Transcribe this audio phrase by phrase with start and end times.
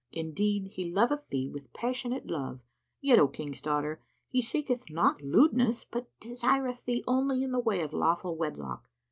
[0.11, 2.59] Indeed, he loveth thee with passionate love;
[3.01, 7.83] yet, O King's daughter, he seeketh not lewdness, but desireth thee only in the way
[7.83, 8.89] of lawful wedlock.